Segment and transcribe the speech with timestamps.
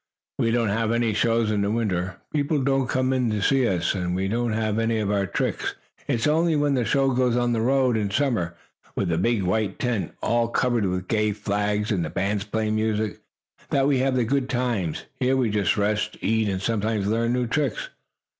[0.39, 2.15] We don't have any shows in winter.
[2.31, 5.27] The people don't come in to see us, and we don't do any of our
[5.27, 5.75] tricks.
[6.07, 8.55] It is only when the show goes on the road in summer,
[8.95, 13.19] with the big white tent, all covered with gay flags, and the bands playing music,
[13.69, 15.05] that we have the good times.
[15.19, 17.89] Here we just rest, eat, and sometimes learn new tricks."